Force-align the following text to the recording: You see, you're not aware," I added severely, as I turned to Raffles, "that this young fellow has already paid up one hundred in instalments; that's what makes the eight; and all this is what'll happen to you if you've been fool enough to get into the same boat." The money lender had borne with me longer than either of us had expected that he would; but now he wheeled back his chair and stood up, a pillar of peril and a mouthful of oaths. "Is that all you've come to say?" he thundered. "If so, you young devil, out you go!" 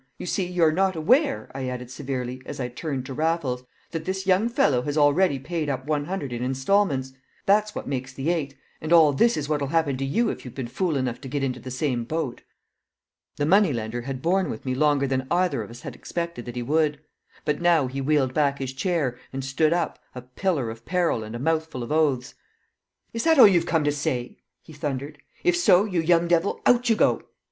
You 0.17 0.25
see, 0.25 0.47
you're 0.47 0.71
not 0.71 0.95
aware," 0.95 1.51
I 1.53 1.67
added 1.67 1.91
severely, 1.91 2.41
as 2.47 2.59
I 2.59 2.69
turned 2.69 3.05
to 3.05 3.13
Raffles, 3.13 3.63
"that 3.91 4.05
this 4.05 4.25
young 4.25 4.49
fellow 4.49 4.81
has 4.81 4.97
already 4.97 5.37
paid 5.37 5.69
up 5.69 5.85
one 5.85 6.05
hundred 6.05 6.33
in 6.33 6.41
instalments; 6.41 7.13
that's 7.45 7.75
what 7.75 7.87
makes 7.87 8.11
the 8.11 8.31
eight; 8.31 8.55
and 8.81 8.91
all 8.91 9.13
this 9.13 9.37
is 9.37 9.47
what'll 9.47 9.67
happen 9.67 9.97
to 9.97 10.03
you 10.03 10.29
if 10.29 10.43
you've 10.43 10.55
been 10.55 10.65
fool 10.67 10.97
enough 10.97 11.21
to 11.21 11.27
get 11.27 11.43
into 11.43 11.59
the 11.59 11.69
same 11.69 12.03
boat." 12.03 12.41
The 13.35 13.45
money 13.45 13.71
lender 13.71 14.01
had 14.01 14.23
borne 14.23 14.49
with 14.49 14.65
me 14.65 14.73
longer 14.73 15.05
than 15.05 15.27
either 15.29 15.61
of 15.61 15.69
us 15.69 15.81
had 15.81 15.93
expected 15.93 16.45
that 16.45 16.55
he 16.55 16.63
would; 16.63 16.99
but 17.45 17.61
now 17.61 17.85
he 17.85 18.01
wheeled 18.01 18.33
back 18.33 18.57
his 18.57 18.73
chair 18.73 19.19
and 19.31 19.45
stood 19.45 19.71
up, 19.71 19.99
a 20.15 20.23
pillar 20.23 20.71
of 20.71 20.83
peril 20.83 21.23
and 21.23 21.35
a 21.35 21.39
mouthful 21.39 21.83
of 21.83 21.91
oaths. 21.91 22.33
"Is 23.13 23.23
that 23.25 23.37
all 23.37 23.47
you've 23.47 23.67
come 23.67 23.83
to 23.83 23.91
say?" 23.91 24.39
he 24.63 24.73
thundered. 24.73 25.19
"If 25.43 25.55
so, 25.55 25.83
you 25.85 26.01
young 26.01 26.27
devil, 26.27 26.59
out 26.65 26.89
you 26.89 26.95
go!" 26.95 27.21